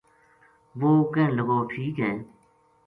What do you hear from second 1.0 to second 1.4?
کہن